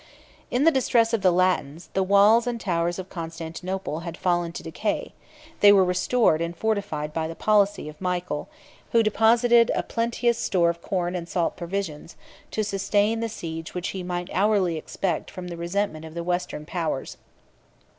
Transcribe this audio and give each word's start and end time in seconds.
In 0.49 0.63
the 0.63 0.71
distress 0.71 1.13
of 1.13 1.21
the 1.21 1.31
Latins, 1.31 1.89
the 1.93 2.01
walls 2.01 2.47
and 2.47 2.59
towers 2.59 2.97
of 2.97 3.07
Constantinople 3.07 3.99
had 3.99 4.17
fallen 4.17 4.51
to 4.53 4.63
decay: 4.63 5.13
they 5.59 5.71
were 5.71 5.83
restored 5.85 6.41
and 6.41 6.57
fortified 6.57 7.13
by 7.13 7.27
the 7.27 7.35
policy 7.35 7.87
of 7.87 8.01
Michael, 8.01 8.49
who 8.93 9.03
deposited 9.03 9.69
a 9.75 9.83
plenteous 9.83 10.39
store 10.39 10.71
of 10.71 10.81
corn 10.81 11.13
and 11.15 11.29
salt 11.29 11.55
provisions, 11.55 12.15
to 12.49 12.63
sustain 12.63 13.19
the 13.19 13.29
siege 13.29 13.75
which 13.75 13.89
he 13.89 14.01
might 14.01 14.29
hourly 14.33 14.75
expect 14.75 15.29
from 15.29 15.49
the 15.49 15.55
resentment 15.55 16.03
of 16.03 16.15
the 16.15 16.23
Western 16.23 16.65
powers. 16.65 17.17